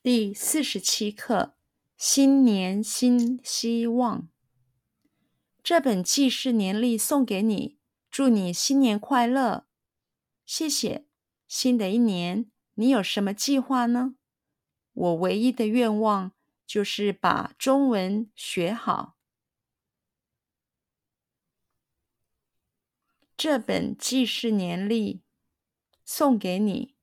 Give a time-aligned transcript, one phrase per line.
[0.00, 1.56] 第四十七课：
[1.96, 4.28] 新年新希望。
[5.60, 9.66] 这本记事年历送给你，祝你新年快乐。
[10.46, 11.04] 谢谢。
[11.48, 14.14] 新的一年，你有什么计划呢？
[14.92, 16.30] 我唯一的愿望
[16.64, 19.16] 就是把中文学好。
[23.36, 25.22] 这本记事年历
[26.04, 26.94] 送给你。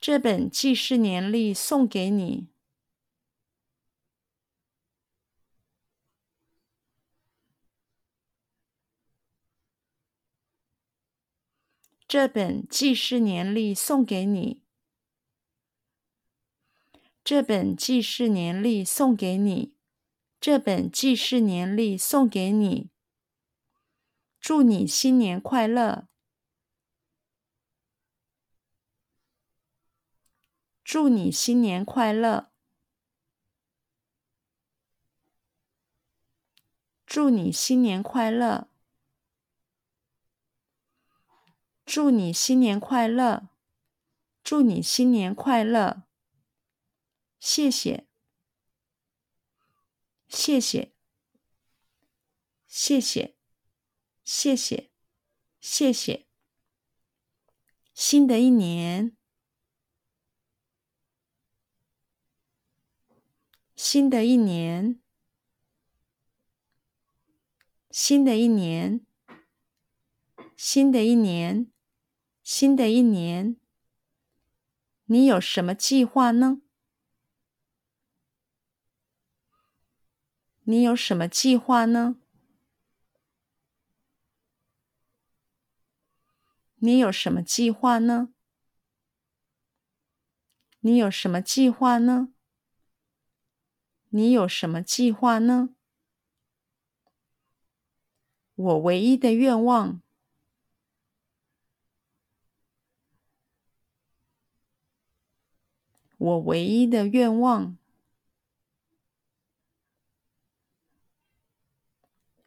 [0.00, 2.48] 这本记事年历送给你。
[12.08, 14.62] 这本记事年历送给你。
[17.22, 19.74] 这本记事年历送给你。
[20.40, 22.88] 这本记事年历送给你。
[24.40, 26.09] 祝你新年快乐！
[30.92, 32.50] 祝你新年快乐！
[37.06, 38.68] 祝你新年快乐！
[41.86, 43.50] 祝你新年快乐！
[44.42, 46.02] 祝你新年快乐！
[47.38, 48.08] 谢谢，
[50.26, 50.92] 谢谢，
[52.66, 53.36] 谢谢，
[54.24, 54.90] 谢谢，
[55.60, 56.26] 谢谢。
[57.94, 59.16] 新的一年，
[63.92, 65.00] 新的一年，
[67.90, 69.04] 新的一年，
[70.56, 71.72] 新的一年。
[72.40, 73.56] 新的一年，
[75.06, 76.62] 你有什么计划呢？
[80.62, 82.14] 你有什么计划呢？
[86.76, 88.32] 你有什么计划呢？
[90.78, 92.32] 你有什么计划呢？
[94.10, 95.70] 你有什么计划呢？
[98.54, 100.02] 我唯一的愿望。
[106.18, 107.78] 我唯一的愿望，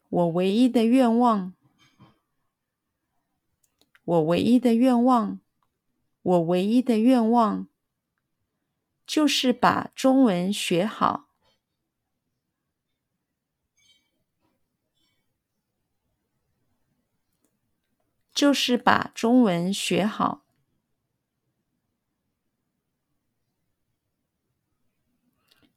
[0.09, 1.55] 我唯一的愿望，
[4.03, 5.39] 我唯一的愿望，
[6.21, 7.67] 我唯一的愿望，
[9.07, 11.32] 就是把中文学好，
[18.43, 20.43] 就是把中文学好。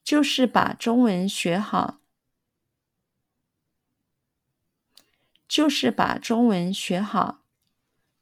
[0.03, 2.01] 就是把中文学好，
[5.47, 7.45] 就是把中文学好，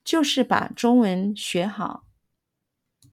[0.04, 2.03] 就是把中文学好。